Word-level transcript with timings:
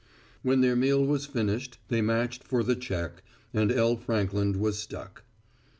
When 0.41 0.61
their 0.61 0.75
meal 0.75 1.05
was 1.05 1.27
finished 1.27 1.77
they 1.89 2.01
matched 2.01 2.43
for 2.43 2.63
the 2.63 2.75
check, 2.75 3.21
and 3.53 3.71
L. 3.71 3.97
Frankland 3.97 4.55
was 4.55 4.79
stuck. 4.79 5.21